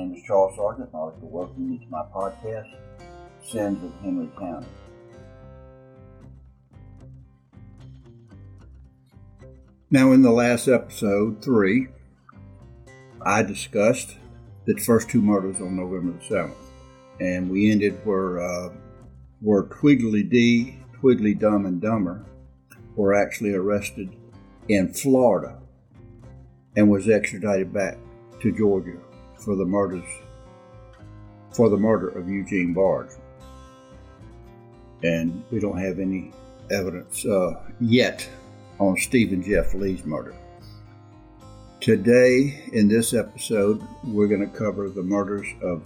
name 0.00 0.14
is 0.14 0.22
Charles 0.22 0.56
Sargent, 0.56 0.88
and 0.92 0.96
I'd 0.96 1.04
like 1.04 1.20
to 1.20 1.26
welcome 1.26 1.72
you 1.72 1.78
to 1.78 1.86
my 1.90 2.04
podcast, 2.14 2.74
Sins 3.42 3.84
of 3.84 3.92
Henry 4.02 4.30
County. 4.38 4.66
Now, 9.90 10.12
in 10.12 10.22
the 10.22 10.30
last 10.30 10.68
episode, 10.68 11.44
three, 11.44 11.88
I 13.26 13.42
discussed 13.42 14.16
the 14.64 14.74
first 14.76 15.10
two 15.10 15.20
murders 15.20 15.60
on 15.60 15.76
November 15.76 16.12
the 16.12 16.34
7th, 16.34 16.54
and 17.20 17.50
we 17.50 17.70
ended 17.70 18.00
where, 18.06 18.40
uh, 18.40 18.70
where 19.40 19.64
Twiggly 19.64 20.28
D, 20.28 20.78
Twiggly 21.02 21.38
Dumb 21.38 21.66
and 21.66 21.80
Dumber 21.80 22.24
were 22.96 23.12
actually 23.12 23.52
arrested 23.52 24.16
in 24.68 24.94
Florida 24.94 25.58
and 26.76 26.88
was 26.88 27.08
extradited 27.08 27.74
back 27.74 27.98
to 28.40 28.56
Georgia 28.56 28.96
for 29.40 29.56
the 29.56 29.64
murders 29.64 30.04
for 31.52 31.68
the 31.68 31.76
murder 31.76 32.08
of 32.08 32.28
Eugene 32.28 32.72
Barge. 32.72 33.10
And 35.02 35.42
we 35.50 35.58
don't 35.58 35.78
have 35.78 35.98
any 35.98 36.32
evidence 36.70 37.24
uh, 37.26 37.60
yet 37.80 38.28
on 38.78 38.96
Stephen 38.96 39.42
Jeff 39.42 39.74
Lee's 39.74 40.04
murder. 40.04 40.34
Today, 41.80 42.62
in 42.72 42.88
this 42.88 43.14
episode, 43.14 43.82
we're 44.04 44.28
going 44.28 44.48
to 44.48 44.58
cover 44.58 44.88
the 44.88 45.02
murders 45.02 45.46
of 45.62 45.82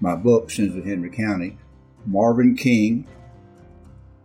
my 0.00 0.16
book, 0.16 0.50
Sins 0.50 0.76
of 0.76 0.84
Henry 0.84 1.10
County, 1.10 1.56
Marvin 2.04 2.56
King, 2.56 3.06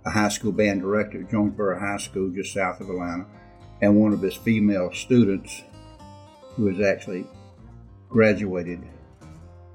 a 0.03 0.09
high 0.09 0.29
school 0.29 0.51
band 0.51 0.81
director 0.81 1.21
at 1.21 1.29
Jonesboro 1.29 1.79
High 1.79 1.97
School 1.97 2.31
just 2.31 2.53
south 2.53 2.81
of 2.81 2.89
Atlanta, 2.89 3.27
and 3.81 3.95
one 3.95 4.13
of 4.13 4.21
his 4.21 4.35
female 4.35 4.91
students 4.93 5.63
who 6.55 6.67
has 6.67 6.81
actually 6.81 7.25
graduated 8.11 8.83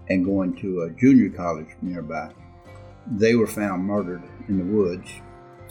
and 0.09 0.25
going 0.25 0.55
to 0.57 0.83
a 0.83 0.91
junior 0.91 1.31
college 1.31 1.69
nearby. 1.83 2.31
They 3.07 3.35
were 3.35 3.47
found 3.47 3.85
murdered 3.85 4.23
in 4.49 4.59
the 4.59 4.65
woods. 4.65 5.11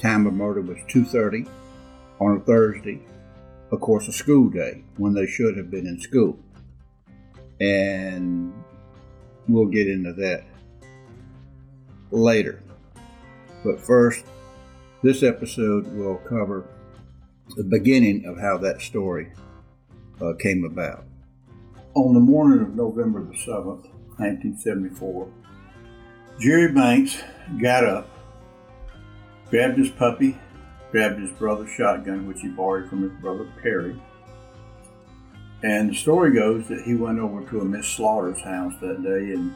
Time 0.01 0.25
of 0.25 0.33
murder 0.33 0.61
was 0.61 0.77
2:30 0.89 1.47
on 2.19 2.37
a 2.37 2.39
Thursday, 2.39 3.01
of 3.71 3.79
course, 3.79 4.07
a 4.07 4.11
school 4.11 4.49
day 4.49 4.83
when 4.97 5.13
they 5.13 5.27
should 5.27 5.55
have 5.57 5.69
been 5.69 5.87
in 5.87 5.99
school. 5.99 6.37
And 7.61 8.53
we'll 9.47 9.67
get 9.67 9.87
into 9.87 10.13
that 10.13 10.43
later. 12.11 12.61
But 13.63 13.79
first, 13.79 14.25
this 15.01 15.23
episode 15.23 15.87
will 15.93 16.17
cover 16.17 16.65
the 17.55 17.63
beginning 17.63 18.25
of 18.25 18.39
how 18.39 18.57
that 18.57 18.81
story 18.81 19.31
uh, 20.21 20.33
came 20.39 20.65
about. 20.65 21.05
On 21.95 22.13
the 22.13 22.19
morning 22.19 22.59
of 22.59 22.75
November 22.75 23.23
the 23.23 23.37
7th, 23.37 23.87
1974, 24.17 25.29
Jerry 26.41 26.73
Banks 26.73 27.23
got 27.61 27.85
up, 27.85 28.09
grabbed 29.49 29.77
his 29.77 29.91
puppy, 29.91 30.37
grabbed 30.91 31.21
his 31.21 31.31
brother's 31.31 31.71
shotgun, 31.71 32.27
which 32.27 32.41
he 32.41 32.49
borrowed 32.49 32.89
from 32.89 33.03
his 33.03 33.13
brother 33.21 33.49
Perry. 33.61 33.97
And 35.63 35.89
the 35.89 35.95
story 35.95 36.33
goes 36.33 36.67
that 36.67 36.81
he 36.81 36.95
went 36.95 37.17
over 37.17 37.49
to 37.49 37.61
a 37.61 37.65
Miss 37.65 37.87
Slaughter's 37.87 38.41
house 38.41 38.73
that 38.81 39.01
day 39.01 39.33
and 39.33 39.55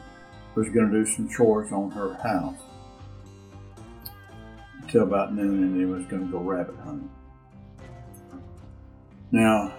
was 0.54 0.70
going 0.70 0.90
to 0.90 1.04
do 1.04 1.04
some 1.04 1.28
chores 1.28 1.70
on 1.72 1.90
her 1.90 2.14
house 2.14 2.58
until 4.80 5.02
about 5.02 5.34
noon, 5.34 5.62
and 5.62 5.78
he 5.78 5.84
was 5.84 6.06
going 6.06 6.24
to 6.24 6.32
go 6.32 6.38
rabbit 6.38 6.76
hunting. 6.76 7.10
Now, 9.30 9.74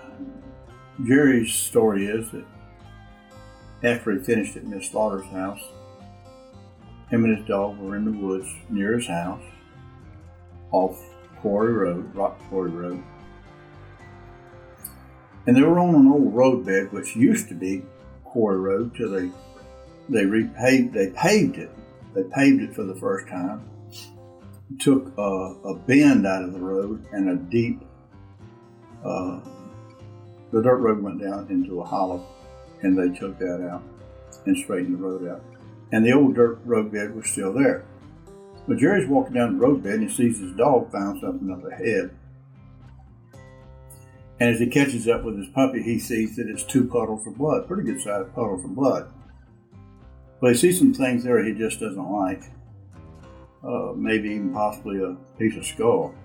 Jerry's 1.05 1.53
story 1.53 2.05
is 2.05 2.29
that 2.31 2.45
after 3.83 4.11
he 4.11 4.19
finished 4.19 4.55
at 4.55 4.65
Miss 4.65 4.89
Slaughter's 4.89 5.25
house, 5.27 5.61
him 7.09 7.25
and 7.25 7.37
his 7.37 7.47
dog 7.47 7.77
were 7.79 7.95
in 7.95 8.05
the 8.05 8.11
woods 8.11 8.47
near 8.69 8.97
his 8.97 9.07
house, 9.07 9.43
off 10.71 11.01
Quarry 11.37 11.73
Road, 11.73 12.15
Rock 12.15 12.39
Quarry 12.49 12.71
Road. 12.71 13.03
And 15.47 15.55
they 15.55 15.61
were 15.61 15.79
on 15.79 15.95
an 15.95 16.07
old 16.07 16.33
roadbed, 16.33 16.91
which 16.91 17.15
used 17.15 17.47
to 17.49 17.55
be 17.55 17.83
Quarry 18.23 18.59
Road, 18.59 18.95
till 18.95 19.09
they 19.09 19.31
they 20.09 20.25
repaved, 20.25 20.93
they 20.93 21.09
paved 21.11 21.57
it. 21.57 21.71
They 22.13 22.23
paved 22.23 22.61
it 22.61 22.75
for 22.75 22.83
the 22.83 22.95
first 22.95 23.27
time. 23.27 23.67
Took 24.79 25.17
a, 25.17 25.21
a 25.21 25.75
bend 25.75 26.27
out 26.27 26.43
of 26.43 26.53
the 26.53 26.59
road 26.59 27.05
and 27.11 27.29
a 27.29 27.35
deep 27.35 27.81
uh, 29.03 29.39
the 30.51 30.61
dirt 30.61 30.77
road 30.77 31.01
went 31.01 31.21
down 31.21 31.47
into 31.49 31.81
a 31.81 31.85
hollow, 31.85 32.25
and 32.81 32.97
they 32.97 33.17
took 33.17 33.37
that 33.39 33.67
out 33.71 33.83
and 34.45 34.57
straightened 34.57 34.97
the 34.97 35.01
road 35.01 35.27
out. 35.27 35.43
And 35.91 36.05
the 36.05 36.13
old 36.13 36.35
dirt 36.35 36.59
road 36.65 36.91
bed 36.91 37.15
was 37.15 37.29
still 37.29 37.53
there. 37.53 37.85
But 38.67 38.77
Jerry's 38.77 39.09
walking 39.09 39.33
down 39.33 39.57
the 39.57 39.65
road 39.65 39.83
bed 39.83 39.95
and 39.95 40.09
he 40.09 40.15
sees 40.15 40.39
his 40.39 40.53
dog 40.53 40.91
found 40.91 41.19
something 41.19 41.51
up 41.51 41.65
ahead. 41.65 42.11
And 44.39 44.49
as 44.49 44.59
he 44.59 44.67
catches 44.67 45.07
up 45.07 45.23
with 45.23 45.37
his 45.37 45.49
puppy, 45.49 45.83
he 45.83 45.99
sees 45.99 46.35
that 46.35 46.47
it's 46.47 46.63
two 46.63 46.87
puddles 46.87 47.27
of 47.27 47.37
blood, 47.37 47.67
pretty 47.67 47.83
good 47.83 48.01
sized 48.01 48.33
puddles 48.33 48.63
of 48.63 48.73
blood. 48.73 49.11
But 50.39 50.53
he 50.53 50.57
sees 50.57 50.79
some 50.79 50.93
things 50.93 51.23
there 51.23 51.43
he 51.43 51.53
just 51.53 51.79
doesn't 51.79 52.11
like. 52.11 52.43
Uh, 53.63 53.93
maybe 53.95 54.29
even 54.29 54.51
possibly 54.53 55.03
a 55.03 55.15
piece 55.37 55.55
of 55.55 55.65
skull. 55.65 56.15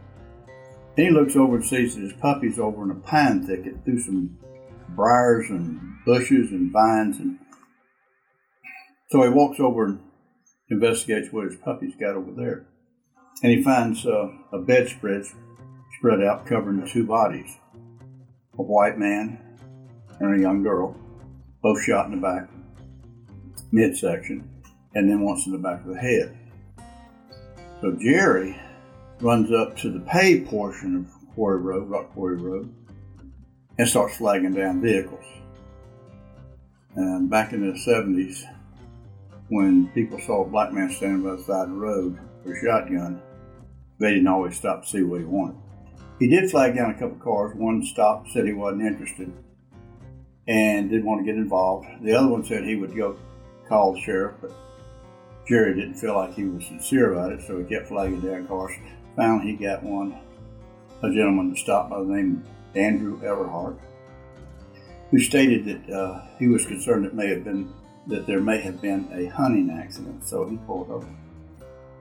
He 0.96 1.10
looks 1.10 1.36
over 1.36 1.56
and 1.56 1.64
sees 1.64 1.94
that 1.94 2.00
his 2.00 2.12
puppy's 2.14 2.58
over 2.58 2.82
in 2.82 2.90
a 2.90 2.94
pine 2.94 3.46
thicket 3.46 3.84
through 3.84 4.00
some 4.00 4.38
briars 4.90 5.50
and 5.50 5.78
bushes 6.06 6.50
and 6.50 6.72
vines. 6.72 7.18
And 7.18 7.38
so 9.10 9.22
he 9.22 9.28
walks 9.28 9.60
over 9.60 9.84
and 9.84 10.00
investigates 10.70 11.30
what 11.30 11.44
his 11.44 11.56
puppy's 11.56 11.94
got 12.00 12.16
over 12.16 12.32
there. 12.32 12.66
And 13.42 13.52
he 13.52 13.62
finds 13.62 14.06
uh, 14.06 14.28
a 14.52 14.58
bedspread 14.58 15.24
spread 15.98 16.22
out 16.22 16.46
covering 16.46 16.88
two 16.88 17.06
bodies 17.06 17.58
a 18.58 18.62
white 18.62 18.98
man 18.98 19.38
and 20.18 20.34
a 20.34 20.40
young 20.40 20.62
girl, 20.62 20.96
both 21.62 21.82
shot 21.82 22.06
in 22.06 22.12
the 22.12 22.16
back, 22.16 22.48
midsection, 23.70 24.48
and 24.94 25.10
then 25.10 25.20
once 25.20 25.44
in 25.44 25.52
the 25.52 25.58
back 25.58 25.84
of 25.84 25.92
the 25.92 25.98
head. 25.98 26.38
So 27.82 27.94
Jerry 28.00 28.58
runs 29.20 29.50
up 29.52 29.76
to 29.78 29.90
the 29.90 30.00
paved 30.00 30.48
portion 30.48 30.96
of 30.96 31.34
Quarry 31.34 31.60
Road, 31.60 31.88
Rock 31.88 32.12
Quarry 32.12 32.36
Road, 32.36 32.74
and 33.78 33.88
starts 33.88 34.16
flagging 34.16 34.54
down 34.54 34.80
vehicles. 34.80 35.24
And 36.94 37.28
back 37.28 37.52
in 37.52 37.60
the 37.60 37.78
70s, 37.78 38.44
when 39.48 39.88
people 39.88 40.18
saw 40.18 40.44
a 40.44 40.48
black 40.48 40.72
man 40.72 40.90
standing 40.90 41.22
by 41.22 41.36
the 41.36 41.42
side 41.42 41.64
of 41.64 41.70
the 41.70 41.76
road 41.76 42.18
with 42.44 42.56
a 42.56 42.60
shotgun, 42.60 43.20
they 43.98 44.10
didn't 44.10 44.28
always 44.28 44.56
stop 44.56 44.82
to 44.82 44.88
see 44.88 45.02
what 45.02 45.20
he 45.20 45.26
wanted. 45.26 45.56
He 46.18 46.28
did 46.28 46.50
flag 46.50 46.74
down 46.74 46.90
a 46.90 46.98
couple 46.98 47.16
cars. 47.16 47.54
One 47.54 47.84
stopped, 47.84 48.30
said 48.30 48.46
he 48.46 48.52
wasn't 48.52 48.82
interested, 48.82 49.32
and 50.48 50.90
didn't 50.90 51.06
want 51.06 51.20
to 51.20 51.30
get 51.30 51.38
involved. 51.38 51.86
The 52.02 52.14
other 52.14 52.28
one 52.28 52.44
said 52.44 52.64
he 52.64 52.76
would 52.76 52.96
go 52.96 53.16
call 53.68 53.92
the 53.92 54.00
sheriff, 54.00 54.36
but 54.40 54.52
Jerry 55.46 55.74
didn't 55.74 55.94
feel 55.94 56.14
like 56.14 56.34
he 56.34 56.44
was 56.44 56.66
sincere 56.66 57.12
about 57.12 57.32
it, 57.32 57.42
so 57.46 57.58
he 57.58 57.64
kept 57.64 57.88
flagging 57.88 58.20
down 58.20 58.46
cars. 58.48 58.72
Finally, 59.16 59.52
he 59.52 59.64
got 59.64 59.82
one, 59.82 60.14
a 61.02 61.10
gentleman 61.10 61.50
that 61.50 61.58
stopped 61.58 61.90
by 61.90 61.98
the 61.98 62.04
name 62.04 62.44
of 62.44 62.76
Andrew 62.76 63.18
Everhart, 63.22 63.78
who 65.10 65.18
stated 65.18 65.64
that 65.64 65.94
uh, 65.94 66.26
he 66.38 66.46
was 66.46 66.66
concerned 66.66 67.06
it 67.06 67.14
may 67.14 67.28
have 67.28 67.44
been 67.44 67.72
that 68.08 68.26
there 68.26 68.40
may 68.40 68.60
have 68.60 68.80
been 68.80 69.08
a 69.12 69.26
hunting 69.26 69.68
accident, 69.70 70.28
so 70.28 70.48
he 70.48 70.56
pulled 70.58 70.90
over. 70.90 71.08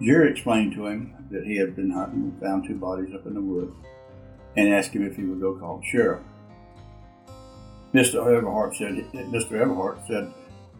Jerry 0.01 0.29
explained 0.29 0.73
to 0.73 0.85
him 0.85 1.15
that 1.31 1.45
he 1.45 1.57
had 1.57 1.75
been 1.75 1.89
hunting 1.89 2.21
and 2.21 2.39
found 2.39 2.67
two 2.67 2.75
bodies 2.75 3.13
up 3.15 3.25
in 3.25 3.33
the 3.33 3.41
woods, 3.41 3.73
and 4.55 4.71
asked 4.71 4.91
him 4.91 5.05
if 5.05 5.15
he 5.15 5.23
would 5.23 5.41
go 5.41 5.55
call 5.55 5.77
the 5.77 5.85
sheriff. 5.85 6.21
Mr. 7.93 8.15
Everhart 8.25 8.75
said 8.75 8.93
Mr. 9.31 9.53
Everhart 9.53 10.05
said 10.05 10.31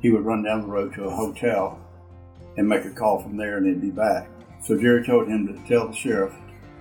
he 0.01 0.11
would 0.11 0.25
run 0.25 0.43
down 0.43 0.61
the 0.61 0.67
road 0.67 0.93
to 0.93 1.05
a 1.05 1.15
hotel 1.15 1.79
and 2.57 2.67
make 2.67 2.85
a 2.85 2.89
call 2.91 3.21
from 3.21 3.37
there, 3.37 3.57
and 3.57 3.65
he'd 3.65 3.81
be 3.81 3.89
back. 3.89 4.27
So 4.65 4.75
Jerry 4.75 5.05
told 5.05 5.27
him 5.27 5.47
to 5.47 5.67
tell 5.67 5.87
the 5.87 5.95
sheriff. 5.95 6.33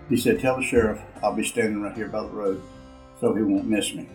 He 0.08 0.16
said, 0.16 0.40
"Tell 0.40 0.56
the 0.56 0.62
sheriff 0.62 1.00
I'll 1.22 1.34
be 1.34 1.44
standing 1.44 1.82
right 1.82 1.94
here 1.94 2.08
by 2.08 2.22
the 2.22 2.28
road, 2.28 2.62
so 3.20 3.34
he 3.34 3.42
won't 3.42 3.68
miss 3.68 3.94
me." 3.94 4.08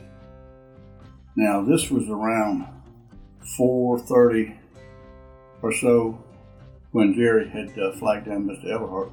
Now 1.36 1.62
this 1.62 1.92
was 1.92 2.10
around 2.10 2.66
4:30 3.57 4.56
or 5.62 5.71
so 5.71 6.18
when 6.92 7.13
Jerry 7.13 7.48
had 7.48 7.77
uh, 7.77 7.92
flagged 7.94 8.25
down 8.25 8.48
Mr. 8.48 8.66
Everhart. 8.66 9.12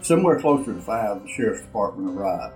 Somewhere 0.00 0.40
closer 0.40 0.74
to 0.74 0.80
five, 0.80 1.22
the 1.22 1.28
sheriff's 1.28 1.62
department 1.62 2.16
arrived. 2.16 2.54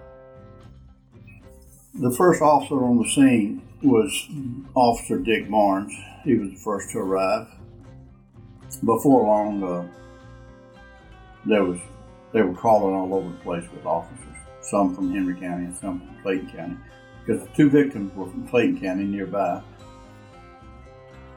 The 1.94 2.11
first 2.12 2.43
officer 2.43 2.85
on 2.85 2.99
the 2.99 3.08
scene 3.08 3.62
was 3.82 4.29
Officer 4.75 5.19
Dick 5.19 5.49
Barnes. 5.49 5.93
He 6.25 6.35
was 6.35 6.50
the 6.50 6.56
first 6.56 6.91
to 6.91 6.99
arrive. 6.99 7.49
Before 8.85 9.25
long, 9.25 9.62
uh, 9.62 9.88
there 11.46 11.64
was 11.64 11.78
they 12.32 12.42
were 12.42 12.54
crawling 12.54 12.94
all 12.94 13.14
over 13.14 13.28
the 13.28 13.38
place 13.38 13.64
with 13.72 13.84
officers, 13.84 14.37
some 14.60 14.94
from 14.94 15.12
Henry 15.12 15.34
County 15.34 15.66
and 15.66 15.76
some 15.76 16.00
from 16.00 16.22
Clayton 16.22 16.50
County, 16.50 16.76
because 17.25 17.42
the 17.42 17.54
two 17.54 17.69
victims 17.69 18.14
were 18.14 18.26
from 18.26 18.46
Clayton 18.48 18.81
County 18.81 19.04
nearby. 19.04 19.60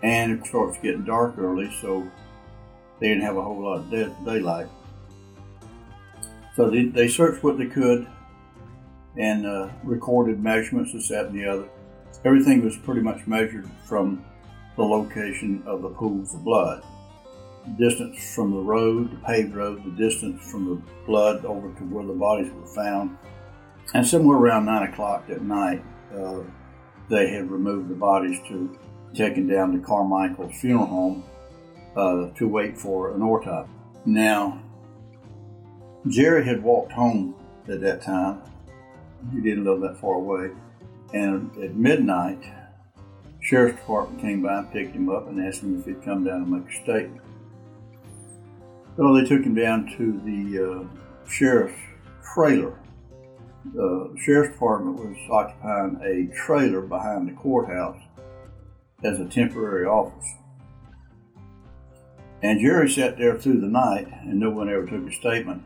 And 0.04 0.34
it 0.34 0.46
starts 0.46 0.78
getting 0.80 1.06
dark 1.06 1.38
early, 1.38 1.72
so 1.82 2.08
they 3.00 3.08
didn't 3.08 3.24
have 3.24 3.38
a 3.38 3.42
whole 3.42 3.64
lot 3.64 3.80
of 3.80 3.90
day- 3.90 4.14
daylight. 4.26 4.68
So 6.56 6.70
they, 6.70 6.86
they 6.86 7.08
searched 7.08 7.44
what 7.44 7.58
they 7.58 7.66
could 7.68 8.08
and 9.18 9.46
uh, 9.46 9.70
recorded 9.84 10.44
measurements, 10.44 10.94
this, 10.94 11.08
that, 11.10 11.28
and 11.28 11.36
the 11.36 11.48
other. 11.48 11.68
Everything 12.26 12.64
was 12.64 12.78
pretty 12.78 13.02
much 13.02 13.26
measured 13.26 13.68
from 13.86 14.24
the 14.76 14.84
location 14.84 15.64
of 15.66 15.82
the 15.82 15.90
pools 15.90 16.34
of 16.36 16.44
blood. 16.44 16.84
Distance 17.78 18.36
from 18.36 18.52
the 18.52 18.60
road, 18.60 19.12
the 19.12 19.18
paved 19.18 19.56
road, 19.56 19.84
the 19.86 19.92
distance 19.92 20.50
from 20.50 20.66
the 20.66 20.82
blood 21.06 21.46
over 21.46 21.74
to 21.74 21.84
where 21.86 22.06
the 22.06 22.14
bodies 22.14 22.52
were 22.52 22.68
found. 22.68 23.18
And 23.94 24.06
somewhere 24.06 24.38
around 24.38 24.66
9 24.66 24.90
o'clock 24.90 25.30
at 25.30 25.42
night, 25.42 25.84
uh, 26.16 26.42
they 27.10 27.30
had 27.30 27.50
removed 27.50 27.90
the 27.90 27.96
bodies 27.96 28.40
to 28.48 28.78
taken 29.14 29.48
down 29.48 29.72
to 29.74 29.80
Carmichael's 29.80 30.56
funeral 30.60 30.86
home 30.86 31.24
uh, 31.96 32.28
to 32.38 32.48
wait 32.48 32.78
for 32.78 33.14
an 33.14 33.22
autopsy. 33.22 33.72
Now, 34.06 34.62
Jerry 36.08 36.46
had 36.46 36.62
walked 36.64 36.92
home 36.92 37.36
at 37.70 37.82
that 37.82 38.02
time. 38.02 38.42
He 39.32 39.40
didn't 39.40 39.64
live 39.64 39.82
that 39.82 39.98
far 40.00 40.16
away. 40.16 40.50
And 41.14 41.56
at 41.64 41.76
midnight, 41.76 42.44
sheriff's 43.40 43.80
department 43.80 44.22
came 44.22 44.42
by 44.42 44.60
and 44.60 44.72
picked 44.72 44.96
him 44.96 45.10
up 45.10 45.28
and 45.28 45.46
asked 45.46 45.62
him 45.62 45.80
if 45.80 45.86
he'd 45.86 46.04
come 46.04 46.24
down 46.24 46.42
and 46.42 46.52
make 46.52 46.70
a 46.70 46.84
statement. 46.84 47.22
So 48.96 49.14
they 49.14 49.28
took 49.28 49.44
him 49.44 49.56
down 49.56 49.88
to 49.98 50.22
the 50.24 50.88
uh, 50.88 51.28
sheriff's 51.28 51.80
trailer. 52.34 52.80
The 53.74 54.16
sheriff's 54.24 54.54
department 54.54 54.98
was 54.98 55.18
occupying 55.32 56.00
a 56.04 56.36
trailer 56.36 56.82
behind 56.82 57.28
the 57.28 57.34
courthouse 57.34 58.00
as 59.04 59.20
a 59.20 59.26
temporary 59.26 59.86
office. 59.86 60.26
And 62.44 62.60
Jerry 62.60 62.90
sat 62.90 63.18
there 63.18 63.38
through 63.38 63.62
the 63.62 63.68
night, 63.68 64.08
and 64.24 64.40
no 64.40 64.50
one 64.50 64.70
ever 64.70 64.86
took 64.86 65.08
a 65.08 65.12
statement 65.12 65.64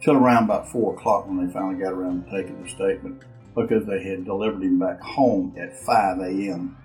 till 0.00 0.14
around 0.14 0.44
about 0.44 0.68
four 0.68 0.94
o'clock 0.94 1.26
when 1.26 1.44
they 1.44 1.52
finally 1.52 1.82
got 1.82 1.92
around 1.92 2.24
to 2.24 2.30
taking 2.30 2.62
the 2.62 2.68
statement 2.68 3.22
because 3.54 3.84
they 3.86 4.02
had 4.02 4.24
delivered 4.24 4.62
him 4.62 4.78
back 4.78 5.00
home 5.00 5.54
at 5.58 5.76
5 5.80 6.20
a.m. 6.20 6.76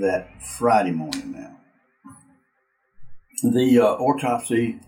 that 0.00 0.42
Friday 0.42 0.92
morning 0.92 1.32
now. 1.32 1.61
The 3.42 3.80
uh, 3.80 3.86
autopsy 3.94 4.78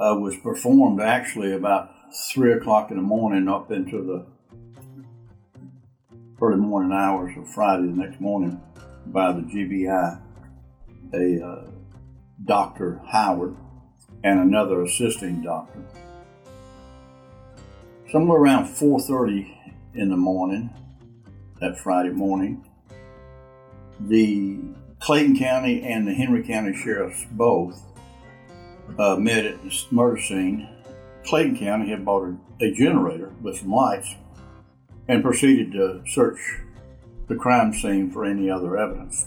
uh, 0.00 0.16
was 0.18 0.36
performed 0.36 1.00
actually 1.00 1.52
about 1.52 1.88
3 2.34 2.54
o'clock 2.54 2.90
in 2.90 2.96
the 2.96 3.02
morning 3.02 3.46
up 3.46 3.70
into 3.70 4.02
the 4.02 4.26
early 6.40 6.56
morning 6.56 6.90
hours 6.90 7.32
of 7.38 7.48
Friday 7.48 7.86
the 7.86 7.92
next 7.92 8.20
morning 8.20 8.60
by 9.06 9.30
the 9.30 9.42
GBI, 9.42 10.20
a 11.14 11.46
uh, 11.46 11.70
Dr. 12.44 13.00
Howard, 13.06 13.56
and 14.24 14.40
another 14.40 14.82
assisting 14.82 15.40
doctor. 15.40 15.84
Somewhere 18.10 18.40
around 18.40 18.64
4.30 18.64 19.76
in 19.94 20.10
the 20.10 20.16
morning, 20.16 20.70
that 21.60 21.78
Friday 21.78 22.10
morning, 22.10 22.66
the 24.00 24.58
Clayton 24.98 25.38
County 25.38 25.84
and 25.84 26.08
the 26.08 26.14
Henry 26.14 26.42
County 26.42 26.74
sheriffs 26.74 27.24
both 27.30 27.80
uh, 28.98 29.16
met 29.16 29.46
at 29.46 29.62
the 29.62 29.84
murder 29.90 30.20
scene. 30.20 30.68
Clayton 31.24 31.56
County 31.56 31.90
had 31.90 32.04
bought 32.04 32.28
a, 32.28 32.64
a 32.64 32.72
generator 32.72 33.32
with 33.40 33.58
some 33.58 33.70
lights 33.70 34.14
and 35.08 35.22
proceeded 35.22 35.72
to 35.72 36.02
search 36.06 36.38
the 37.28 37.36
crime 37.36 37.72
scene 37.72 38.10
for 38.10 38.24
any 38.24 38.50
other 38.50 38.76
evidence. 38.76 39.26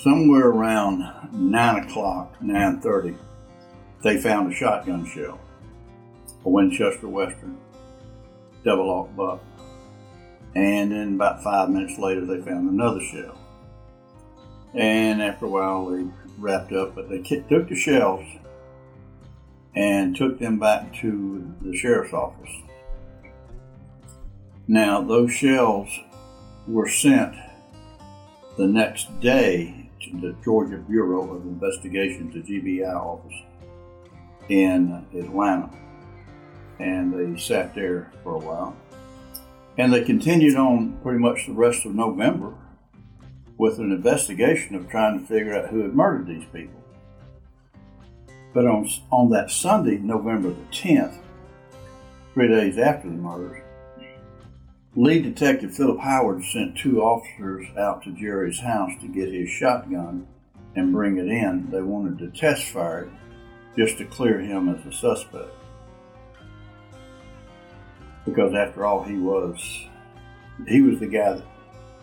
Somewhere 0.00 0.48
around 0.48 1.04
9 1.32 1.84
o'clock, 1.84 2.38
9.30, 2.40 3.16
they 4.02 4.16
found 4.16 4.52
a 4.52 4.54
shotgun 4.54 5.04
shell, 5.06 5.40
a 6.44 6.48
Winchester 6.48 7.08
Western, 7.08 7.58
double-aught 8.64 9.16
buck. 9.16 9.42
And 10.54 10.92
then 10.92 11.14
about 11.14 11.42
five 11.42 11.68
minutes 11.70 11.98
later, 11.98 12.24
they 12.24 12.40
found 12.40 12.70
another 12.70 13.00
shell. 13.00 13.36
And 14.74 15.20
after 15.20 15.46
a 15.46 15.48
while, 15.48 15.86
they 15.86 16.04
wrapped 16.38 16.72
up, 16.72 16.94
but 16.94 17.08
they 17.08 17.20
took 17.20 17.68
the 17.68 17.74
shells 17.74 18.24
and 19.74 20.16
took 20.16 20.38
them 20.38 20.58
back 20.58 20.94
to 21.00 21.54
the 21.62 21.76
sheriff's 21.76 22.12
office. 22.12 22.50
Now, 24.66 25.02
those 25.02 25.32
shells 25.32 25.88
were 26.66 26.88
sent 26.88 27.34
the 28.56 28.66
next 28.66 29.20
day 29.20 29.88
to 30.02 30.20
the 30.20 30.36
Georgia 30.44 30.78
Bureau 30.78 31.34
of 31.34 31.42
Investigation, 31.42 32.30
the 32.30 32.40
GBI 32.40 32.94
office 32.94 33.34
in 34.48 35.06
Atlanta. 35.14 35.70
And 36.78 37.12
they 37.12 37.40
sat 37.40 37.74
there 37.74 38.12
for 38.22 38.34
a 38.34 38.38
while. 38.38 38.76
And 39.78 39.92
they 39.92 40.04
continued 40.04 40.56
on 40.56 40.98
pretty 41.02 41.18
much 41.18 41.46
the 41.46 41.52
rest 41.52 41.86
of 41.86 41.94
November 41.94 42.54
with 43.58 43.78
an 43.78 43.90
investigation 43.90 44.76
of 44.76 44.88
trying 44.88 45.18
to 45.18 45.26
figure 45.26 45.54
out 45.54 45.68
who 45.68 45.82
had 45.82 45.94
murdered 45.94 46.28
these 46.28 46.46
people. 46.52 46.80
But 48.54 48.66
on, 48.66 48.88
on 49.10 49.30
that 49.30 49.50
Sunday, 49.50 49.98
November 49.98 50.50
the 50.50 50.64
10th, 50.72 51.18
three 52.32 52.48
days 52.48 52.78
after 52.78 53.08
the 53.08 53.14
murders, 53.14 53.62
Lead 54.94 55.22
Detective 55.22 55.74
Philip 55.74 56.00
Howard 56.00 56.42
sent 56.44 56.78
two 56.78 57.02
officers 57.02 57.66
out 57.76 58.02
to 58.04 58.12
Jerry's 58.12 58.60
house 58.60 58.90
to 59.00 59.08
get 59.08 59.32
his 59.32 59.50
shotgun 59.50 60.26
and 60.74 60.92
bring 60.92 61.18
it 61.18 61.28
in. 61.28 61.70
They 61.70 61.82
wanted 61.82 62.18
to 62.18 62.30
test 62.30 62.70
fire 62.70 63.04
it 63.04 63.10
just 63.76 63.98
to 63.98 64.04
clear 64.04 64.40
him 64.40 64.68
as 64.68 64.84
a 64.86 64.92
suspect. 64.92 65.54
Because 68.24 68.54
after 68.54 68.84
all, 68.84 69.04
he 69.04 69.16
was 69.16 69.86
he 70.66 70.80
was 70.82 70.98
the 70.98 71.06
guy 71.06 71.34
that 71.34 71.44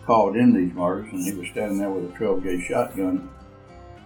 called 0.05 0.35
in 0.35 0.53
these 0.53 0.73
murders, 0.73 1.11
and 1.11 1.23
he 1.23 1.33
was 1.33 1.49
standing 1.49 1.77
there 1.77 1.89
with 1.89 2.13
a 2.13 2.17
12 2.17 2.43
gauge 2.43 2.65
shotgun 2.65 3.29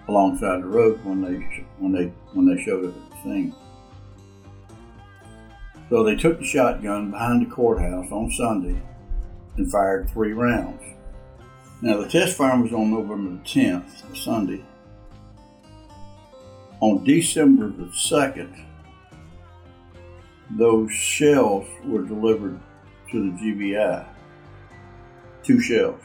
alongside 0.08 0.62
the 0.62 0.68
road 0.68 1.04
when 1.04 1.22
they 1.22 1.66
when 1.78 1.92
they 1.92 2.06
when 2.34 2.46
they 2.46 2.62
showed 2.64 2.86
up 2.86 2.96
at 2.96 3.10
the 3.12 3.18
scene. 3.24 3.56
So 5.90 6.04
they 6.04 6.16
took 6.16 6.40
the 6.40 6.46
shotgun 6.46 7.12
behind 7.12 7.46
the 7.46 7.50
courthouse 7.50 8.12
on 8.12 8.32
Sunday 8.32 8.80
and 9.58 9.72
fired 9.72 10.10
three 10.10 10.34
rounds. 10.34 10.82
Now 11.82 11.98
the 12.02 12.08
test 12.08 12.38
fire 12.38 12.62
was 12.62 12.74
on 12.74 12.92
November 12.92 13.32
the 13.32 13.50
10th, 13.50 14.16
Sunday. 14.16 14.64
On 16.82 17.04
December 17.04 17.70
the 17.70 17.86
2nd, 17.86 18.66
those 20.52 20.92
shells 20.92 21.68
were 21.86 22.04
delivered 22.04 22.60
to 23.12 23.32
the 23.32 23.38
GBI. 23.38 24.06
Two 25.44 25.60
shells. 25.60 26.02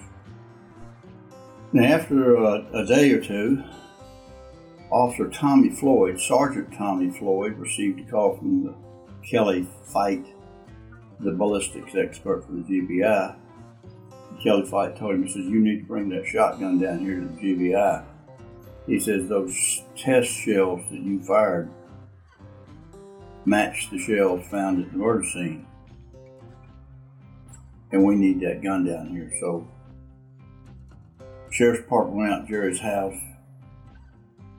Now, 1.72 1.84
after 1.84 2.36
a, 2.36 2.66
a 2.72 2.86
day 2.86 3.12
or 3.12 3.20
two, 3.20 3.62
Officer 4.90 5.28
Tommy 5.28 5.70
Floyd, 5.70 6.20
Sergeant 6.20 6.72
Tommy 6.72 7.10
Floyd, 7.10 7.58
received 7.58 8.00
a 8.00 8.10
call 8.10 8.36
from 8.36 8.64
the 8.64 8.74
Kelly 9.28 9.66
Fite, 9.86 10.26
the 11.18 11.32
ballistics 11.32 11.94
expert 11.96 12.44
for 12.44 12.52
the 12.52 12.62
GBI. 12.62 13.36
Kelly 14.42 14.66
Fite 14.66 14.96
told 14.96 15.14
him, 15.14 15.24
he 15.24 15.32
says, 15.32 15.46
You 15.46 15.60
need 15.60 15.80
to 15.80 15.86
bring 15.86 16.08
that 16.10 16.26
shotgun 16.26 16.78
down 16.78 17.00
here 17.00 17.20
to 17.20 17.26
the 17.26 17.40
GBI. 17.40 18.04
He 18.86 19.00
says, 19.00 19.28
Those 19.28 19.82
test 19.96 20.30
shells 20.30 20.80
that 20.90 21.00
you 21.00 21.20
fired 21.22 21.70
match 23.46 23.90
the 23.90 23.98
shells 23.98 24.46
found 24.46 24.84
at 24.84 24.92
the 24.92 24.98
murder 24.98 25.24
scene. 25.24 25.66
And 27.92 28.04
we 28.04 28.16
need 28.16 28.40
that 28.40 28.62
gun 28.62 28.84
down 28.84 29.08
here. 29.08 29.30
So, 29.40 29.68
Sheriff's 31.50 31.82
Department 31.82 32.16
went 32.16 32.32
out 32.32 32.46
to 32.46 32.52
Jerry's 32.52 32.80
house, 32.80 33.16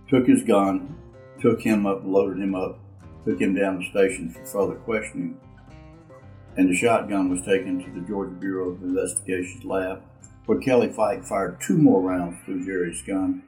took 0.10 0.28
his 0.28 0.44
gun, 0.44 0.96
took 1.42 1.62
him 1.62 1.86
up, 1.86 2.02
loaded 2.06 2.42
him 2.42 2.56
up, 2.56 2.80
took 3.26 3.40
him 3.42 3.54
down 3.56 3.74
to 3.74 3.80
the 3.80 3.90
station 3.90 4.30
for 4.30 4.46
further 4.46 4.76
questioning, 4.76 5.38
and 6.58 6.70
the 6.70 6.76
shotgun 6.76 7.30
was 7.30 7.42
taken 7.42 7.84
to 7.84 8.00
the 8.00 8.08
Georgia 8.08 8.36
Bureau 8.36 8.70
of 8.70 8.82
Investigation's 8.82 9.66
lab, 9.66 10.04
where 10.46 10.60
Kelly 10.60 10.90
Fite 10.90 11.26
fired 11.26 11.60
two 11.60 11.78
more 11.78 12.02
rounds 12.02 12.38
through 12.46 12.66
Jerry's 12.66 13.02
gun, 13.02 13.44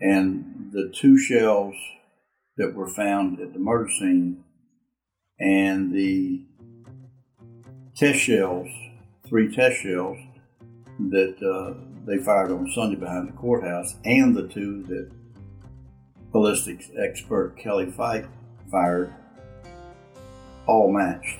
and 0.00 0.70
the 0.72 0.92
two 0.94 1.18
shells 1.18 1.74
that 2.56 2.74
were 2.74 2.88
found 2.88 3.40
at 3.40 3.52
the 3.52 3.58
murder 3.58 3.90
scene 3.90 4.44
and 5.40 5.92
the 5.92 6.44
test 7.96 8.18
shells, 8.18 8.68
three 9.30 9.54
test 9.54 9.80
shells 9.80 10.18
that 10.98 11.36
uh, 11.40 11.80
they 12.04 12.18
fired 12.18 12.50
on 12.50 12.70
Sunday 12.72 12.96
behind 12.96 13.28
the 13.28 13.32
courthouse, 13.32 13.94
and 14.04 14.36
the 14.36 14.48
two 14.48 14.82
that 14.88 15.10
ballistics 16.32 16.90
expert 16.98 17.56
Kelly 17.56 17.90
Fite 17.90 18.26
fired, 18.70 19.14
all 20.66 20.92
matched, 20.92 21.38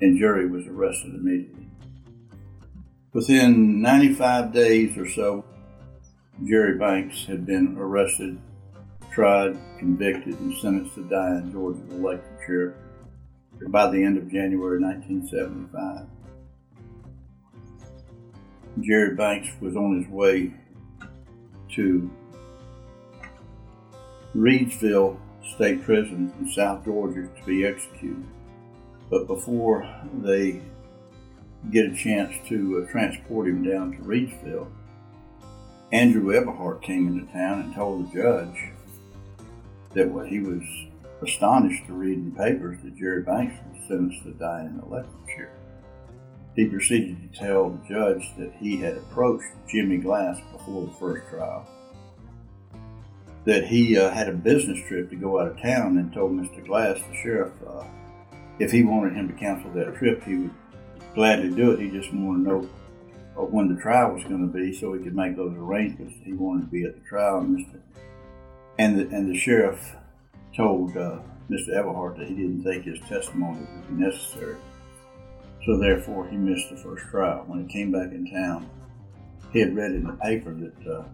and 0.00 0.18
Jerry 0.18 0.48
was 0.48 0.66
arrested 0.66 1.14
immediately. 1.14 1.68
Within 3.12 3.80
95 3.80 4.52
days 4.52 4.98
or 4.98 5.08
so, 5.08 5.44
Jerry 6.44 6.76
Banks 6.78 7.24
had 7.24 7.46
been 7.46 7.76
arrested, 7.78 8.38
tried, 9.10 9.56
convicted, 9.78 10.38
and 10.40 10.54
sentenced 10.58 10.96
to 10.96 11.08
die 11.08 11.38
in 11.38 11.50
Georgia's 11.52 11.90
electric 11.92 12.46
chair 12.46 12.74
by 13.68 13.88
the 13.90 14.02
end 14.02 14.18
of 14.18 14.30
January 14.30 14.80
1975. 14.80 16.06
Jerry 18.80 19.14
Banks 19.14 19.48
was 19.60 19.74
on 19.76 20.02
his 20.02 20.10
way 20.10 20.52
to 21.74 22.10
Reidsville 24.34 25.18
State 25.54 25.82
Prison 25.82 26.32
in 26.40 26.48
South 26.50 26.84
Georgia 26.84 27.28
to 27.28 27.46
be 27.46 27.64
executed. 27.64 28.24
But 29.08 29.26
before 29.26 29.88
they 30.14 30.60
get 31.70 31.86
a 31.86 31.94
chance 31.94 32.34
to 32.48 32.84
uh, 32.86 32.90
transport 32.90 33.48
him 33.48 33.62
down 33.62 33.92
to 33.92 33.98
Reidsville, 33.98 34.68
Andrew 35.92 36.32
Everhart 36.32 36.82
came 36.82 37.08
into 37.08 37.32
town 37.32 37.60
and 37.60 37.74
told 37.74 38.10
the 38.10 38.22
judge 38.22 38.72
that 39.94 40.10
what 40.10 40.26
he 40.26 40.40
was 40.40 40.62
astonished 41.22 41.86
to 41.86 41.94
read 41.94 42.18
in 42.18 42.30
the 42.30 42.36
papers 42.36 42.78
that 42.82 42.96
Jerry 42.96 43.22
Banks 43.22 43.58
was 43.72 43.88
sentenced 43.88 44.22
to 44.24 44.32
die 44.32 44.62
in 44.62 44.76
the 44.76 44.84
electric 44.84 45.26
chair. 45.28 45.55
He 46.56 46.64
proceeded 46.64 47.18
to 47.20 47.38
tell 47.38 47.68
the 47.68 47.86
judge 47.86 48.32
that 48.38 48.52
he 48.58 48.78
had 48.78 48.96
approached 48.96 49.44
Jimmy 49.68 49.98
Glass 49.98 50.40
before 50.52 50.86
the 50.86 50.92
first 50.94 51.28
trial, 51.28 51.68
that 53.44 53.66
he 53.66 53.98
uh, 53.98 54.10
had 54.10 54.30
a 54.30 54.32
business 54.32 54.80
trip 54.88 55.10
to 55.10 55.16
go 55.16 55.38
out 55.38 55.48
of 55.48 55.60
town 55.60 55.98
and 55.98 56.12
told 56.14 56.32
Mr. 56.32 56.66
Glass, 56.66 56.98
the 56.98 57.16
sheriff, 57.22 57.52
uh, 57.68 57.84
if 58.58 58.72
he 58.72 58.82
wanted 58.82 59.12
him 59.12 59.28
to 59.28 59.34
cancel 59.34 59.70
that 59.72 59.94
trip, 59.96 60.24
he 60.24 60.36
would 60.36 60.50
gladly 61.14 61.54
do 61.54 61.72
it. 61.72 61.80
He 61.80 61.90
just 61.90 62.12
wanted 62.14 62.44
to 62.44 62.50
know 62.50 62.70
uh, 63.36 63.42
when 63.42 63.74
the 63.74 63.80
trial 63.80 64.14
was 64.14 64.24
going 64.24 64.40
to 64.40 64.58
be 64.58 64.72
so 64.72 64.94
he 64.94 65.04
could 65.04 65.14
make 65.14 65.36
those 65.36 65.54
arrangements. 65.54 66.14
He 66.24 66.32
wanted 66.32 66.62
to 66.62 66.70
be 66.70 66.84
at 66.84 66.94
the 66.94 67.06
trial, 67.06 67.40
and 67.40 67.58
Mr. 67.58 67.80
and 68.78 68.98
the, 68.98 69.14
and 69.14 69.30
the 69.30 69.38
sheriff 69.38 69.94
told 70.56 70.96
uh, 70.96 71.18
Mr. 71.50 71.68
Everhart 71.76 72.16
that 72.16 72.28
he 72.28 72.34
didn't 72.34 72.64
think 72.64 72.84
his 72.84 72.98
testimony 73.00 73.60
would 73.60 73.88
be 73.88 74.04
necessary. 74.04 74.56
So 75.66 75.76
therefore, 75.76 76.28
he 76.28 76.36
missed 76.36 76.70
the 76.70 76.76
first 76.76 77.04
trial. 77.10 77.42
When 77.48 77.66
he 77.66 77.72
came 77.72 77.90
back 77.90 78.12
in 78.12 78.30
town, 78.30 78.70
he 79.52 79.58
had 79.58 79.74
read 79.74 79.90
in 79.90 80.04
the 80.04 80.12
paper 80.12 80.54
that 80.54 80.88
uh, 80.88 81.04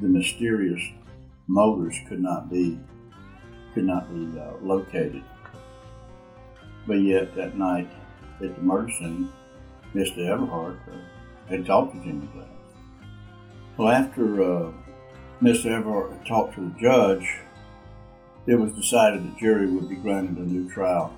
the 0.00 0.08
mysterious 0.08 0.82
motors 1.46 1.96
could 2.08 2.20
not 2.20 2.50
be 2.50 2.80
could 3.74 3.84
not 3.84 4.08
be 4.08 4.40
uh, 4.40 4.52
located. 4.62 5.22
But 6.86 6.94
yet 6.94 7.34
that 7.34 7.58
night 7.58 7.90
at 8.40 8.56
the 8.56 8.62
murder 8.62 8.90
scene, 8.90 9.30
Mr. 9.94 10.18
Everhart 10.18 10.78
uh, 10.88 11.50
had 11.50 11.66
talked 11.66 11.94
to 11.94 12.02
Jimmy 12.02 12.26
Glass. 12.28 12.46
Well, 13.76 13.88
after 13.90 14.42
uh, 14.42 14.72
Mr. 15.42 15.66
Everhart 15.66 16.16
had 16.16 16.26
talked 16.26 16.54
to 16.54 16.62
the 16.62 16.80
judge, 16.80 17.28
it 18.46 18.54
was 18.54 18.72
decided 18.72 19.22
the 19.22 19.38
Jerry 19.38 19.66
would 19.66 19.90
be 19.90 19.96
granted 19.96 20.38
a 20.38 20.40
new 20.40 20.70
trial. 20.70 21.14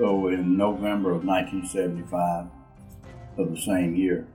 So 0.00 0.28
in 0.28 0.56
November 0.56 1.10
of 1.10 1.26
1975 1.26 2.46
of 3.36 3.50
the 3.50 3.60
same 3.60 3.94
year, 3.94 4.26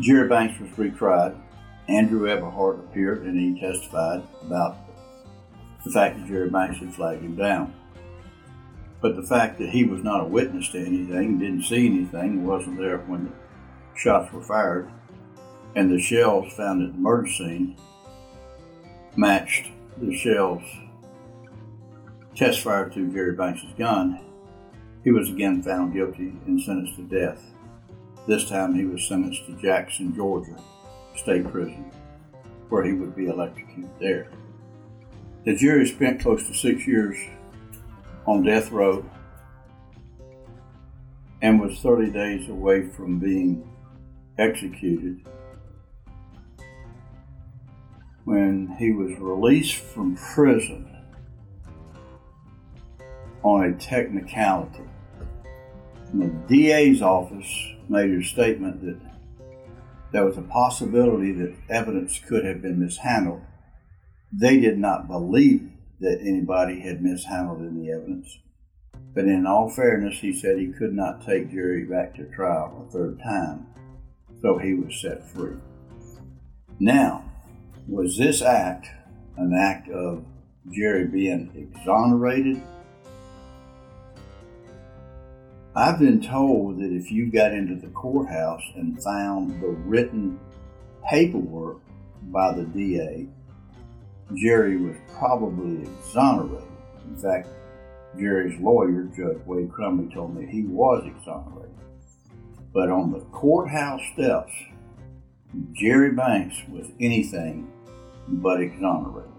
Jerry 0.00 0.26
Banks 0.26 0.58
was 0.58 0.70
retried. 0.70 1.38
Andrew 1.86 2.28
Everhart 2.28 2.78
appeared 2.78 3.24
and 3.24 3.38
he 3.38 3.60
testified 3.60 4.22
about 4.40 4.78
the 5.84 5.90
fact 5.90 6.16
that 6.16 6.26
Jerry 6.26 6.48
Banks 6.48 6.78
had 6.78 6.94
flagged 6.94 7.22
him 7.22 7.36
down. 7.36 7.74
But 9.02 9.16
the 9.16 9.22
fact 9.22 9.58
that 9.58 9.68
he 9.68 9.84
was 9.84 10.02
not 10.02 10.22
a 10.22 10.24
witness 10.24 10.70
to 10.70 10.78
anything, 10.78 11.38
didn't 11.38 11.64
see 11.64 11.86
anything, 11.88 12.46
wasn't 12.46 12.78
there 12.78 13.00
when 13.00 13.26
the 13.26 13.32
shots 13.98 14.32
were 14.32 14.42
fired, 14.42 14.90
and 15.76 15.90
the 15.90 16.00
shells 16.00 16.54
found 16.54 16.82
at 16.82 16.94
the 16.94 16.98
murder 16.98 17.28
scene 17.28 17.76
matched 19.14 19.66
the 19.98 20.16
shells 20.16 20.62
test 22.38 22.60
fired 22.60 22.92
to 22.92 23.12
Jerry 23.12 23.34
Banks' 23.34 23.64
gun, 23.76 24.20
he 25.02 25.10
was 25.10 25.28
again 25.28 25.60
found 25.60 25.92
guilty 25.92 26.32
and 26.46 26.62
sentenced 26.62 26.94
to 26.94 27.02
death. 27.02 27.44
This 28.28 28.48
time 28.48 28.74
he 28.74 28.84
was 28.84 29.08
sentenced 29.08 29.44
to 29.46 29.56
Jackson, 29.60 30.14
Georgia 30.14 30.56
State 31.16 31.50
Prison, 31.50 31.90
where 32.68 32.84
he 32.84 32.92
would 32.92 33.16
be 33.16 33.26
electrocuted 33.26 33.90
there. 33.98 34.28
The 35.44 35.56
Jerry 35.56 35.84
spent 35.86 36.20
close 36.20 36.46
to 36.46 36.54
six 36.54 36.86
years 36.86 37.16
on 38.24 38.44
death 38.44 38.70
row 38.70 39.04
and 41.42 41.60
was 41.60 41.80
30 41.80 42.12
days 42.12 42.48
away 42.48 42.86
from 42.88 43.18
being 43.18 43.68
executed 44.38 45.26
when 48.24 48.76
he 48.78 48.92
was 48.92 49.18
released 49.18 49.76
from 49.76 50.16
prison 50.16 50.97
on 53.48 53.64
a 53.64 53.72
technicality. 53.78 54.84
The 56.12 56.28
DA's 56.48 57.02
office 57.02 57.50
made 57.88 58.10
a 58.10 58.22
statement 58.22 58.82
that 58.84 59.00
there 60.12 60.24
was 60.24 60.36
a 60.38 60.42
possibility 60.42 61.32
that 61.32 61.54
evidence 61.68 62.18
could 62.18 62.44
have 62.44 62.62
been 62.62 62.80
mishandled. 62.80 63.42
They 64.32 64.58
did 64.58 64.78
not 64.78 65.08
believe 65.08 65.70
that 66.00 66.20
anybody 66.20 66.80
had 66.80 67.02
mishandled 67.02 67.62
any 67.62 67.90
evidence. 67.90 68.38
But 69.14 69.24
in 69.24 69.46
all 69.46 69.70
fairness, 69.70 70.18
he 70.20 70.32
said 70.32 70.58
he 70.58 70.72
could 70.72 70.94
not 70.94 71.24
take 71.24 71.50
Jerry 71.50 71.84
back 71.84 72.14
to 72.16 72.24
trial 72.24 72.86
a 72.86 72.92
third 72.92 73.18
time, 73.20 73.66
so 74.42 74.58
he 74.58 74.74
was 74.74 75.00
set 75.00 75.28
free. 75.30 75.56
Now, 76.78 77.24
was 77.88 78.16
this 78.16 78.42
act 78.42 78.88
an 79.36 79.54
act 79.54 79.88
of 79.88 80.24
Jerry 80.70 81.06
being 81.06 81.50
exonerated? 81.54 82.62
I've 85.78 86.00
been 86.00 86.20
told 86.20 86.80
that 86.80 86.90
if 86.90 87.12
you 87.12 87.30
got 87.30 87.52
into 87.52 87.76
the 87.76 87.86
courthouse 87.92 88.64
and 88.74 89.00
found 89.00 89.62
the 89.62 89.68
written 89.68 90.40
paperwork 91.08 91.78
by 92.20 92.52
the 92.52 92.64
DA, 92.64 93.28
Jerry 94.34 94.76
was 94.76 94.96
probably 95.16 95.82
exonerated. 95.82 96.66
In 97.06 97.16
fact, 97.16 97.46
Jerry's 98.18 98.60
lawyer, 98.60 99.04
Judge 99.16 99.38
Wade 99.46 99.70
Crumbley, 99.70 100.12
told 100.12 100.34
me 100.34 100.48
he 100.50 100.64
was 100.64 101.06
exonerated. 101.06 101.76
But 102.74 102.90
on 102.90 103.12
the 103.12 103.20
courthouse 103.26 104.02
steps, 104.14 104.52
Jerry 105.74 106.10
Banks 106.10 106.60
was 106.72 106.88
anything 106.98 107.70
but 108.26 108.60
exonerated. 108.60 109.30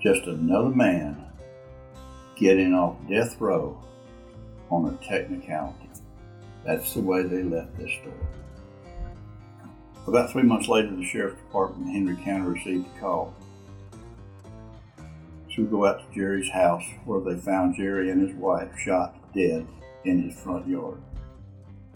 Just 0.00 0.22
another 0.28 0.70
man 0.70 1.32
getting 2.36 2.74
off 2.74 2.96
death 3.08 3.40
row 3.40 3.82
on 4.70 4.94
a 4.94 5.06
technicality. 5.06 5.88
That's 6.64 6.94
the 6.94 7.00
way 7.00 7.22
they 7.22 7.42
left 7.42 7.76
this 7.78 7.90
story. 7.92 8.14
About 10.06 10.30
three 10.30 10.42
months 10.42 10.68
later, 10.68 10.94
the 10.94 11.04
sheriff's 11.04 11.40
department 11.40 11.88
in 11.88 11.94
Henry 11.94 12.24
County 12.24 12.46
received 12.46 12.86
a 12.96 13.00
call. 13.00 13.34
We 15.58 15.64
go 15.64 15.86
out 15.86 15.98
to 15.98 16.14
Jerry's 16.14 16.48
house 16.52 16.84
where 17.04 17.20
they 17.20 17.36
found 17.40 17.74
Jerry 17.74 18.10
and 18.10 18.22
his 18.22 18.36
wife 18.36 18.78
shot 18.78 19.16
dead 19.34 19.66
in 20.04 20.22
his 20.22 20.40
front 20.40 20.68
yard. 20.68 21.02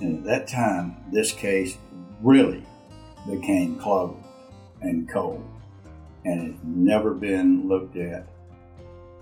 And 0.01 0.19
at 0.19 0.25
that 0.25 0.49
time, 0.49 0.97
this 1.13 1.33
case 1.33 1.79
really 2.21 2.67
became 3.31 3.79
closed 3.79 4.19
and 4.81 5.09
cold 5.09 5.49
and 6.25 6.55
has 6.55 6.61
never 6.65 7.15
been 7.15 7.69
looked 7.69 7.97
at, 7.97 8.27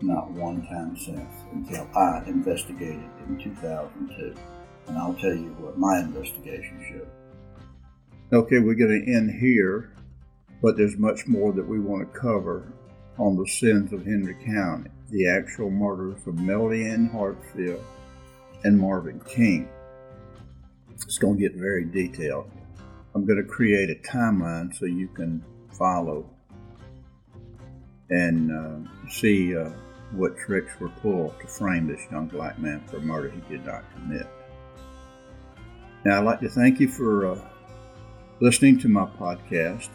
not 0.02 0.30
one 0.30 0.66
time 0.66 0.96
since, 0.96 1.32
until 1.52 1.88
I 1.96 2.22
investigated 2.26 3.08
in 3.28 3.38
2002. 3.42 4.34
And 4.88 4.98
I'll 4.98 5.14
tell 5.14 5.34
you 5.34 5.54
what 5.58 5.78
my 5.78 6.00
investigation 6.00 6.84
showed. 6.88 7.08
Okay, 8.32 8.58
we're 8.58 8.74
going 8.74 9.04
to 9.04 9.12
end 9.12 9.30
here, 9.40 9.92
but 10.62 10.76
there's 10.76 10.96
much 10.96 11.26
more 11.26 11.52
that 11.52 11.66
we 11.66 11.80
want 11.80 12.12
to 12.12 12.18
cover 12.18 12.72
on 13.18 13.36
the 13.36 13.46
sins 13.46 13.92
of 13.92 14.04
Henry 14.04 14.36
County, 14.44 14.90
the 15.10 15.28
actual 15.28 15.70
murders 15.70 16.26
of 16.26 16.38
Melody 16.38 16.86
Ann 16.86 17.10
Hartsfield 17.10 17.82
and 18.64 18.78
Marvin 18.78 19.20
King. 19.20 19.68
It's 20.92 21.18
going 21.18 21.36
to 21.36 21.40
get 21.40 21.54
very 21.56 21.84
detailed. 21.84 22.50
I'm 23.14 23.26
going 23.26 23.42
to 23.42 23.48
create 23.48 23.90
a 23.90 23.96
timeline 24.08 24.74
so 24.74 24.86
you 24.86 25.08
can 25.08 25.44
follow 25.76 26.30
and 28.10 28.52
uh, 28.52 29.08
see 29.08 29.56
uh, 29.56 29.70
what 30.12 30.36
tricks 30.36 30.78
were 30.80 30.88
pulled 30.88 31.38
to 31.40 31.46
frame 31.46 31.86
this 31.86 32.00
young 32.10 32.26
black 32.26 32.58
man 32.58 32.82
for 32.86 32.96
a 32.96 33.00
murder 33.00 33.30
he 33.30 33.40
did 33.48 33.64
not 33.64 33.84
commit. 33.94 34.26
Now, 36.04 36.18
I'd 36.18 36.24
like 36.24 36.40
to 36.40 36.48
thank 36.48 36.80
you 36.80 36.88
for 36.88 37.32
uh, 37.32 37.40
listening 38.40 38.78
to 38.80 38.88
my 38.88 39.04
podcast. 39.04 39.88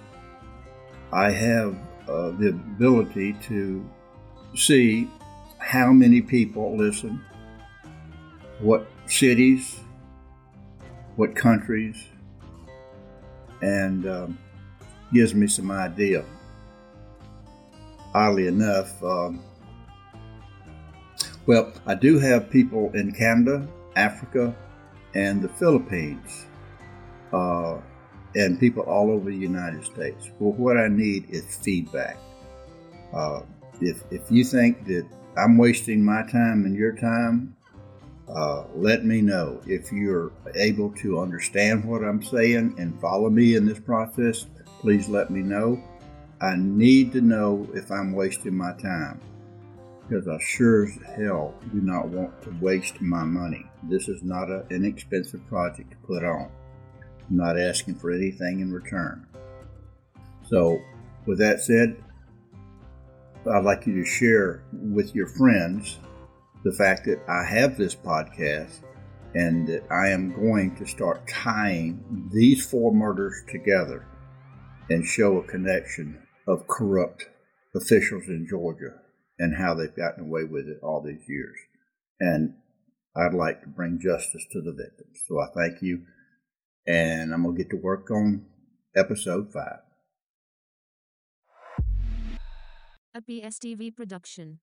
I 1.11 1.31
have 1.31 1.75
uh, 2.07 2.31
the 2.31 2.49
ability 2.49 3.33
to 3.43 3.89
see 4.55 5.09
how 5.57 5.91
many 5.91 6.21
people 6.21 6.77
listen, 6.77 7.21
what 8.59 8.87
cities, 9.07 9.79
what 11.15 11.35
countries, 11.35 12.07
and 13.61 14.07
um, 14.07 14.37
gives 15.13 15.33
me 15.33 15.47
some 15.47 15.71
idea. 15.71 16.23
Oddly 18.13 18.47
enough, 18.47 19.03
um, 19.03 19.43
well, 21.45 21.71
I 21.85 21.95
do 21.95 22.19
have 22.19 22.49
people 22.49 22.91
in 22.93 23.11
Canada, 23.11 23.67
Africa, 23.95 24.55
and 25.13 25.41
the 25.41 25.49
Philippines, 25.49 26.45
uh, 27.31 27.77
and 28.35 28.59
people 28.59 28.83
all 28.83 29.11
over 29.11 29.29
the 29.29 29.37
United 29.37 29.85
States. 29.85 30.31
Well, 30.39 30.53
what 30.53 30.77
I 30.77 30.87
need 30.87 31.29
is 31.29 31.57
feedback. 31.57 32.17
Uh, 33.13 33.41
if, 33.79 34.03
if 34.11 34.29
you 34.31 34.43
think 34.43 34.85
that 34.85 35.07
I'm 35.37 35.57
wasting 35.57 36.03
my 36.03 36.23
time 36.23 36.65
and 36.65 36.75
your 36.75 36.93
time, 36.93 37.55
uh, 38.27 38.63
let 38.73 39.05
me 39.05 39.21
know. 39.21 39.61
If 39.67 39.91
you're 39.91 40.31
able 40.55 40.91
to 40.93 41.19
understand 41.19 41.85
what 41.85 42.03
I'm 42.03 42.23
saying 42.23 42.75
and 42.79 42.99
follow 42.99 43.29
me 43.29 43.55
in 43.55 43.65
this 43.65 43.79
process, 43.79 44.47
please 44.79 45.07
let 45.07 45.29
me 45.29 45.41
know. 45.41 45.81
I 46.41 46.55
need 46.57 47.13
to 47.13 47.21
know 47.21 47.67
if 47.73 47.91
I'm 47.91 48.13
wasting 48.13 48.55
my 48.55 48.73
time 48.73 49.21
because 50.07 50.27
I 50.27 50.37
sure 50.39 50.85
as 50.85 50.97
hell 51.15 51.53
do 51.73 51.81
not 51.81 52.07
want 52.07 52.41
to 52.43 52.55
waste 52.61 53.01
my 53.01 53.23
money. 53.23 53.65
This 53.83 54.07
is 54.07 54.23
not 54.23 54.49
an 54.49 54.65
inexpensive 54.69 55.45
project 55.47 55.91
to 55.91 55.97
put 55.97 56.23
on. 56.23 56.51
I'm 57.29 57.37
not 57.37 57.59
asking 57.59 57.95
for 57.95 58.11
anything 58.11 58.59
in 58.59 58.71
return. 58.71 59.25
So, 60.47 60.79
with 61.25 61.39
that 61.39 61.61
said, 61.61 61.95
I'd 63.51 63.63
like 63.63 63.87
you 63.87 63.95
to 63.95 64.05
share 64.05 64.63
with 64.71 65.15
your 65.15 65.27
friends 65.27 65.97
the 66.63 66.71
fact 66.71 67.05
that 67.05 67.19
I 67.27 67.43
have 67.43 67.77
this 67.77 67.95
podcast 67.95 68.81
and 69.33 69.67
that 69.67 69.83
I 69.91 70.09
am 70.09 70.33
going 70.33 70.75
to 70.77 70.85
start 70.85 71.27
tying 71.27 72.29
these 72.31 72.65
four 72.65 72.93
murders 72.93 73.35
together 73.49 74.07
and 74.89 75.05
show 75.05 75.37
a 75.37 75.43
connection 75.43 76.21
of 76.47 76.67
corrupt 76.67 77.27
officials 77.75 78.27
in 78.27 78.47
Georgia 78.47 78.93
and 79.37 79.57
how 79.57 79.73
they've 79.73 79.95
gotten 79.95 80.25
away 80.25 80.43
with 80.43 80.67
it 80.67 80.79
all 80.81 81.01
these 81.01 81.27
years. 81.27 81.57
And 82.19 82.55
I'd 83.15 83.33
like 83.33 83.61
to 83.61 83.67
bring 83.67 83.99
justice 83.99 84.45
to 84.51 84.61
the 84.61 84.71
victims. 84.71 85.21
So 85.27 85.39
I 85.39 85.47
thank 85.55 85.81
you. 85.81 86.03
And 86.87 87.33
I'm 87.33 87.43
going 87.43 87.55
to 87.55 87.63
get 87.63 87.69
to 87.71 87.77
work 87.77 88.11
on 88.11 88.45
episode 88.95 89.51
five. 89.51 89.79
A 93.13 93.21
PSTV 93.21 93.95
production. 93.95 94.59